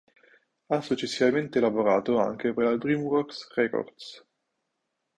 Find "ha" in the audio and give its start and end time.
0.65-0.81